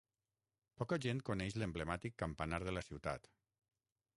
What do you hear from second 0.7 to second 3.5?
Poca gent coneix l'emblemàtic campanar de la ciutat.